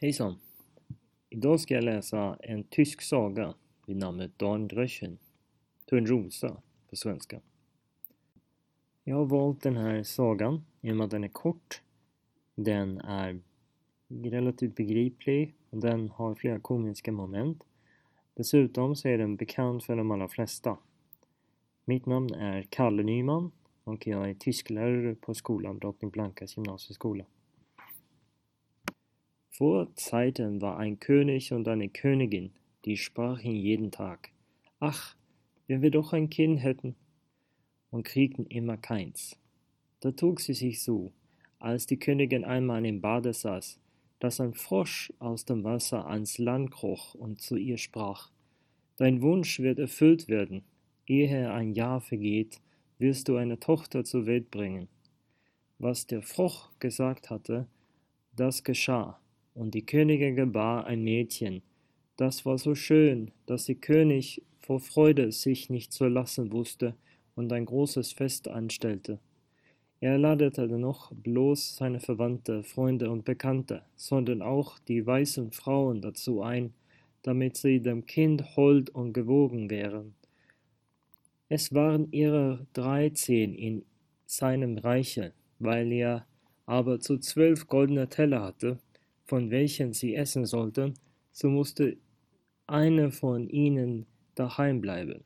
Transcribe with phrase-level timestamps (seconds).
[0.00, 0.34] Hejsan!
[1.30, 3.54] Idag ska jag läsa en tysk saga
[3.86, 5.18] vid namnet Dornröschen,
[5.86, 7.40] Törnrosa på svenska.
[9.04, 11.82] Jag har valt den här sagan genom att den är kort,
[12.54, 13.40] den är
[14.08, 17.64] relativt begriplig och den har flera komiska moment.
[18.34, 20.76] Dessutom så är den bekant för de allra flesta.
[21.84, 23.52] Mitt namn är Kalle Nyman
[23.84, 27.24] och jag är tysklärare på skolan Drottning Blankas gymnasieskola.
[29.56, 32.50] Vor Zeiten war ein König und eine Königin,
[32.84, 34.28] die sprachen jeden Tag,
[34.80, 35.16] ach,
[35.66, 36.94] wenn wir doch ein Kind hätten,
[37.90, 39.38] und kriegten immer keins.
[40.00, 41.10] Da trug sie sich so,
[41.58, 43.80] als die Königin einmal im Bade saß,
[44.18, 48.30] dass ein Frosch aus dem Wasser ans Land kroch und zu ihr sprach,
[48.96, 50.64] Dein Wunsch wird erfüllt werden,
[51.06, 52.60] ehe ein Jahr vergeht,
[52.98, 54.88] wirst du eine Tochter zur Welt bringen.
[55.78, 57.66] Was der Frosch gesagt hatte,
[58.34, 59.18] das geschah,
[59.56, 61.62] und die Königin gebar ein Mädchen.
[62.16, 66.94] Das war so schön, dass der König vor Freude sich nicht zu lassen wusste
[67.34, 69.18] und ein großes Fest anstellte.
[70.00, 76.42] Er ladete noch bloß seine Verwandte, Freunde und Bekannte, sondern auch die weißen Frauen dazu
[76.42, 76.74] ein,
[77.22, 80.14] damit sie dem Kind hold und gewogen wären.
[81.48, 83.84] Es waren ihre dreizehn in
[84.26, 86.26] seinem Reiche, weil er
[86.66, 88.78] aber zu zwölf goldene Teller hatte,
[89.26, 90.94] von welchen sie essen sollten,
[91.32, 91.96] so musste
[92.66, 95.22] eine von ihnen daheim bleiben.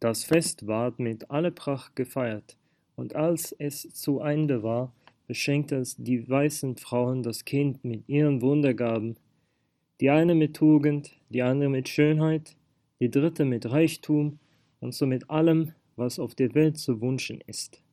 [0.00, 2.56] Das Fest ward mit aller Pracht gefeiert,
[2.96, 4.92] und als es zu Ende war,
[5.26, 9.16] beschenkten die weißen Frauen das Kind mit ihren Wundergaben,
[10.00, 12.56] die eine mit Tugend, die andere mit Schönheit,
[13.00, 14.38] die dritte mit Reichtum
[14.80, 17.83] und so mit allem, was auf der Welt zu wünschen ist.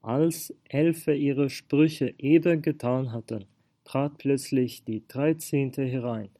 [0.00, 3.44] Als Elfe ihre Sprüche eben getan hatten,
[3.84, 6.30] trat plötzlich die Dreizehnte herein.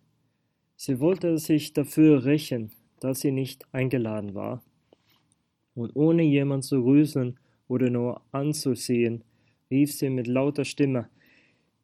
[0.77, 4.63] Sie wollte sich dafür rächen, dass sie nicht eingeladen war,
[5.75, 7.39] und ohne jemand zu grüßen
[7.69, 9.23] oder nur anzusehen,
[9.71, 11.09] rief sie mit lauter Stimme,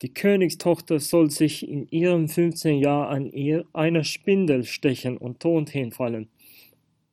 [0.03, 5.70] die Königstochter soll sich in ihrem fünfzehnten Jahr an ihr einer Spindel stechen und tot
[5.70, 6.28] hinfallen.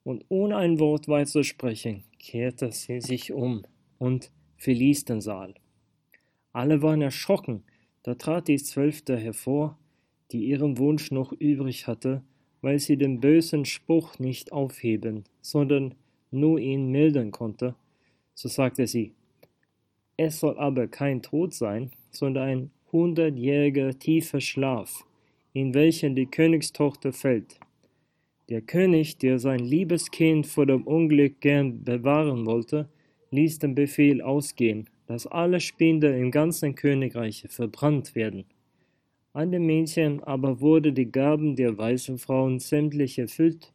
[0.04, 3.64] Und ohne ein Wort weiterzusprechen, kehrte sie sich um
[4.00, 4.32] und
[4.62, 5.56] verließ den Saal.
[6.54, 7.64] Alle waren erschrocken,
[8.04, 9.80] da trat die Zwölfte hervor,
[10.32, 12.22] die ihren Wunsch noch übrig hatte,
[12.62, 15.96] weil sie den bösen Spruch nicht aufheben, sondern
[16.30, 17.74] nur ihn mildern konnte.
[18.36, 19.14] So sagte sie,
[20.16, 25.04] es soll aber kein Tod sein, sondern ein hundertjähriger tiefer Schlaf,
[25.54, 27.60] in welchen die Königstochter fällt.
[28.50, 32.90] Der König, der sein liebes Kind vor dem Unglück gern bewahren wollte,
[33.32, 38.46] ließ den Befehl ausgehen, dass alle Spinde im ganzen Königreiche verbrannt werden.
[39.34, 43.74] An dem Mädchen aber wurde die Gaben der weißen Frauen sämtlich erfüllt,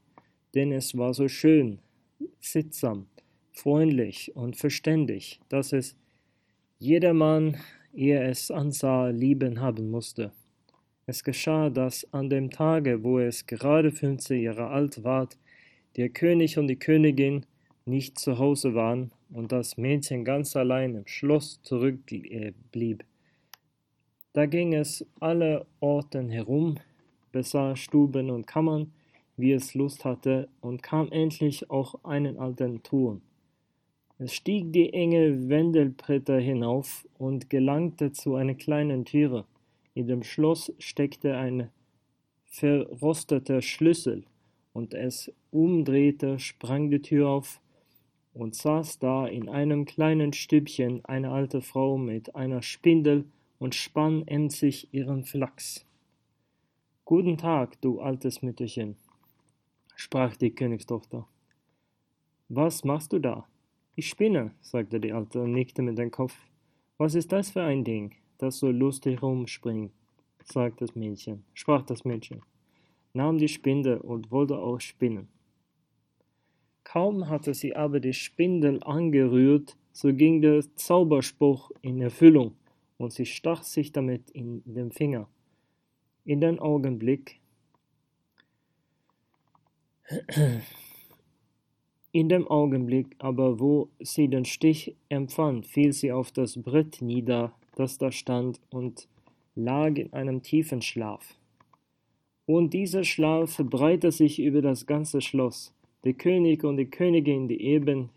[0.54, 1.78] denn es war so schön,
[2.38, 3.06] sittsam,
[3.52, 5.96] freundlich und verständig, dass es
[6.78, 7.56] jedermann,
[7.94, 10.32] ehe es ansah, lieben haben musste.
[11.06, 15.38] Es geschah, dass an dem Tage, wo es gerade fünfzehn Jahre alt ward,
[15.96, 17.46] der König und die Königin
[17.86, 23.04] nicht zu Hause waren und das Mädchen ganz allein im Schloss zurückblieb.
[24.32, 26.76] Da ging es alle Orten herum,
[27.32, 28.92] besah Stuben und Kammern,
[29.36, 33.22] wie es Lust hatte, und kam endlich auch einen alten Turm.
[34.18, 39.44] Es stieg die enge Wendelbretter hinauf und gelangte zu einer kleinen Türe.
[39.92, 41.70] In dem Schloss steckte ein
[42.44, 44.24] verrosteter Schlüssel,
[44.72, 47.62] und es umdrehte, sprang die Tür auf,
[48.36, 53.24] und saß da in einem kleinen Stübchen eine alte Frau mit einer Spindel
[53.58, 55.86] und spann emsig ihren Flachs.
[57.06, 58.96] Guten Tag, du altes Mütterchen,
[59.94, 61.26] sprach die Königstochter.
[62.50, 63.46] Was machst du da?
[63.94, 66.36] Ich spinne, sagte die Alte und nickte mit dem Kopf.
[66.98, 69.92] Was ist das für ein Ding, das so lustig rumspringt?
[70.44, 72.42] sagte das Mädchen, sprach das Mädchen,
[73.14, 75.28] nahm die Spinde und wollte auch spinnen.
[76.86, 82.54] Kaum hatte sie aber die Spindel angerührt, so ging der Zauberspruch in Erfüllung,
[82.96, 85.28] und sie stach sich damit in den Finger.
[86.24, 87.40] In dem Augenblick,
[92.12, 97.52] in dem Augenblick aber, wo sie den Stich empfand, fiel sie auf das Brett nieder,
[97.74, 99.08] das da stand, und
[99.56, 101.36] lag in einem tiefen Schlaf.
[102.46, 105.75] Und dieser Schlaf verbreitete sich über das ganze Schloss.
[106.06, 108.10] Der König und die Königin, die eben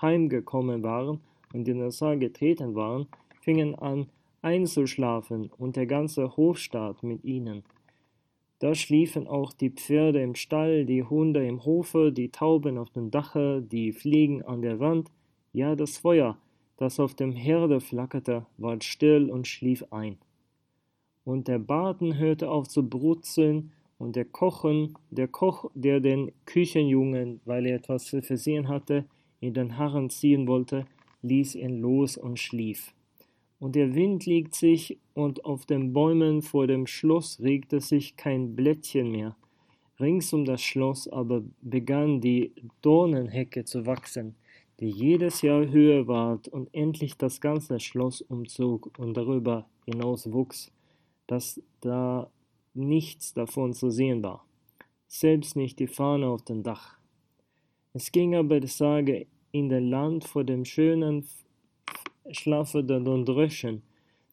[0.00, 1.18] heimgekommen waren
[1.52, 3.08] und in den Saal getreten waren,
[3.40, 4.06] fingen an,
[4.42, 7.64] einzuschlafen und der ganze Hofstaat mit ihnen.
[8.60, 13.10] Da schliefen auch die Pferde im Stall, die Hunde im Hofe, die Tauben auf dem
[13.10, 15.10] Dache, die Fliegen an der Wand,
[15.52, 16.38] ja das Feuer,
[16.76, 20.16] das auf dem Herde flackerte, ward still und schlief ein.
[21.24, 23.72] Und der Baden hörte auf zu brutzeln,
[24.02, 29.04] und der Kochen, der Koch, der den Küchenjungen, weil er etwas versehen hatte,
[29.38, 30.86] in den Harren ziehen wollte,
[31.22, 32.94] ließ ihn los und schlief.
[33.60, 38.56] Und der Wind legt sich, und auf den Bäumen vor dem Schloss regte sich kein
[38.56, 39.36] Blättchen mehr.
[40.00, 42.50] Rings um das Schloss aber begann die
[42.80, 44.34] Dornenhecke zu wachsen,
[44.80, 50.72] die jedes Jahr höher ward und endlich das ganze Schloss umzog und darüber hinaus wuchs,
[51.28, 52.28] dass da
[52.74, 54.44] nichts davon zu sehen war,
[55.06, 56.96] selbst nicht die Fahne auf dem Dach.
[57.92, 61.26] Es ging aber die Sage in der Land vor dem schönen
[62.30, 63.82] Schlafe der Dornröschen,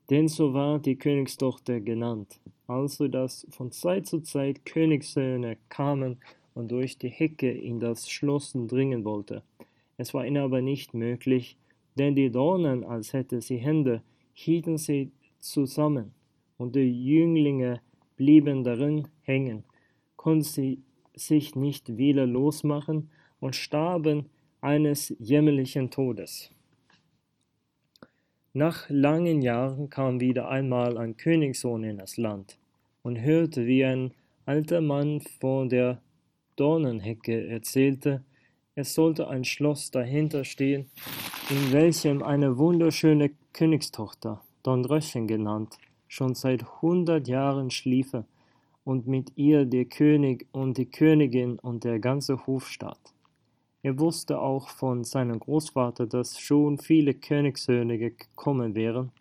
[0.09, 6.17] denn so war die Königstochter genannt, also dass von Zeit zu Zeit Königssöhne kamen
[6.53, 9.43] und durch die Hecke in das Schloss dringen wollte.
[9.97, 11.57] Es war ihnen aber nicht möglich,
[11.95, 14.01] denn die Dornen, als hätte sie Hände,
[14.33, 16.13] hielten sie zusammen,
[16.57, 17.81] und die Jünglinge
[18.19, 19.63] blieben darin hängen,
[20.17, 20.83] konnten sie
[21.15, 24.29] sich nicht wieder losmachen und starben
[24.59, 26.51] eines jämmerlichen Todes.
[28.51, 32.59] Nach langen Jahren kam wieder einmal ein Königssohn in das Land
[33.03, 34.11] und hörte, wie ein
[34.45, 36.01] alter Mann vor der
[36.57, 38.25] Dornenhecke erzählte,
[38.75, 40.89] es sollte ein Schloss dahinter stehen,
[41.49, 45.77] in welchem eine wunderschöne Königstochter, Dornröschen genannt,
[46.09, 48.25] schon seit hundert Jahren schliefe
[48.83, 53.13] und mit ihr der König und die Königin und der ganze Hofstaat.
[53.83, 59.11] Er wusste auch von seinem Großvater, dass schon viele Königssöhne gekommen wären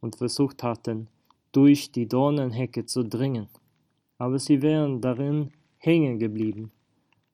[0.00, 1.06] und versucht hatten,
[1.52, 3.48] durch die Dornenhecke zu dringen,
[4.18, 6.72] aber sie wären darin hängen geblieben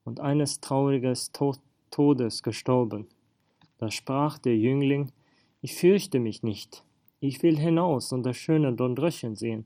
[0.03, 1.59] und eines trauriges Tod
[1.91, 3.07] Todes gestorben.
[3.77, 5.11] Da sprach der Jüngling,
[5.61, 6.83] ich fürchte mich nicht,
[7.19, 9.65] ich will hinaus und das schöne Dornröschen sehen.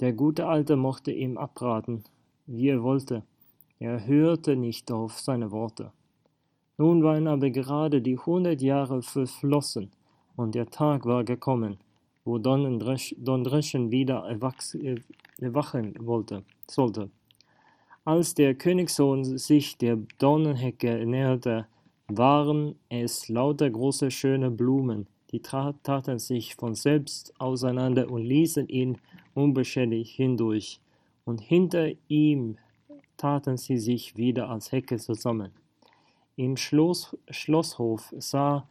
[0.00, 2.04] Der gute Alte mochte ihm abraten,
[2.46, 3.22] wie er wollte,
[3.78, 5.92] er hörte nicht auf seine Worte.
[6.78, 9.90] Nun waren aber gerade die hundert Jahre verflossen,
[10.36, 11.78] und der Tag war gekommen,
[12.24, 14.24] wo Dornröschen wieder
[15.38, 17.10] erwachen wollte, sollte.
[18.04, 21.66] Als der Königssohn sich der Dornenhecke näherte,
[22.08, 28.96] waren es lauter große schöne Blumen, die taten sich von selbst auseinander und ließen ihn
[29.34, 30.80] unbeschädigt hindurch,
[31.26, 32.56] und hinter ihm
[33.18, 35.50] taten sie sich wieder als Hecke zusammen.
[36.36, 38.66] Im Schloss, Schlosshof sah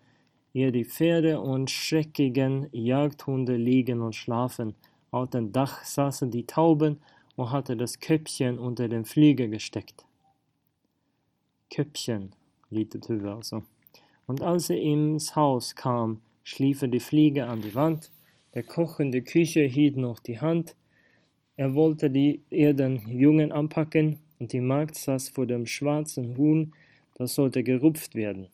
[0.55, 4.73] er die Pferde und schreckigen Jagdhunde liegen und schlafen.
[5.11, 6.99] Auf dem Dach saßen die Tauben
[7.35, 10.03] und hatte das Köpfchen unter den Flügel gesteckt.
[11.69, 12.31] Köpfchen,
[12.71, 13.61] lietet Hüwe also.
[14.25, 18.09] Und als er ins Haus kam, schliefen die Fliege an die Wand,
[18.53, 20.77] der Koch in der Küche hielt noch die Hand,
[21.57, 26.73] er wollte die, er den Jungen anpacken, und die Magd saß vor dem schwarzen Huhn,
[27.15, 28.47] das sollte gerupft werden.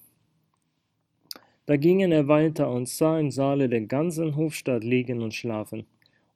[1.67, 5.85] Da gingen er weiter und sah im Saale den ganzen Hofstaat liegen und schlafen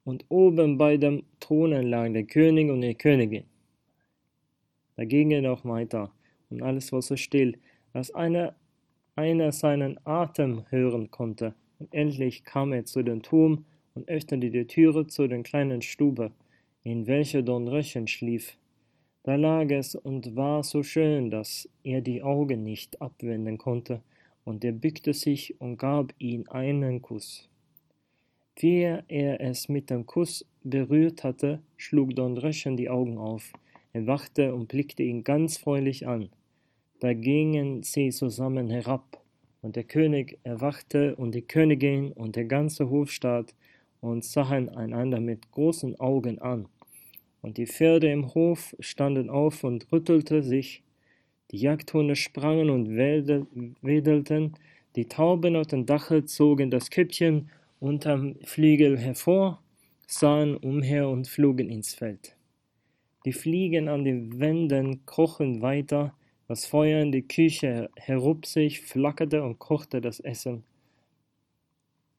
[0.06, 3.44] und oben bei dem Thronen lag der König und die Königin.
[4.96, 6.12] Da ging er noch weiter,
[6.50, 7.58] und alles war so still,
[7.92, 8.56] dass einer,
[9.16, 11.54] einer seinen Atem hören konnte.
[11.80, 16.32] Und endlich kam er zu dem Turm und öffnete die Türe zu der kleinen Stube,
[16.84, 18.58] in welcher Dornröschen schlief.
[19.24, 24.02] Da lag es und war so schön, dass er die Augen nicht abwenden konnte,
[24.44, 27.50] und er bückte sich und gab ihm einen Kuss.
[28.58, 33.52] Wie er es mit dem Kuss berührt hatte, schlug Dornröschen die Augen auf.
[33.94, 36.30] Er wachte und blickte ihn ganz freundlich an.
[37.00, 39.22] Da gingen sie zusammen herab,
[39.66, 43.56] und der König erwachte und die Königin und der ganze Hofstaat
[44.00, 46.68] und sahen einander mit großen Augen an.
[47.42, 50.84] Und die Pferde im Hof standen auf und rüttelten sich,
[51.50, 54.54] die Jagdhunde sprangen und wedelten,
[54.96, 57.50] die Tauben auf dem Dache zogen das Köpfchen
[57.80, 59.64] unterm Flügel hervor,
[60.06, 62.36] sahen umher und flogen ins Feld.
[63.26, 66.14] Die Fliegen an den Wänden krochen weiter,
[66.48, 70.64] das Feuer in die Küche herub sich, flackerte und kochte das Essen.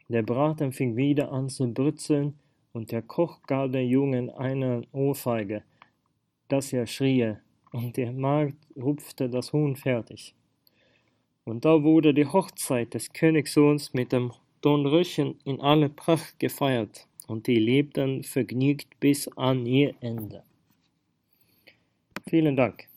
[0.09, 2.39] Der Braten fing wieder an zu brutzeln,
[2.73, 5.63] und der Koch gab dem Jungen eine Ohrfeige,
[6.49, 7.37] dass er schrie,
[7.73, 10.35] und der Magd rupfte das Huhn fertig.
[11.45, 17.47] Und da wurde die Hochzeit des Königssohns mit dem Dornröschen in aller Pracht gefeiert und
[17.47, 20.43] die lebten vergnügt bis an ihr Ende.
[22.29, 22.89] Vielen Dank.